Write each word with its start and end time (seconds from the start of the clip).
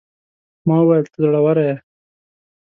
ما 0.67 0.75
وويل: 0.81 1.05
ته 1.11 1.17
زړوره 1.23 1.63
يې. 1.69 1.75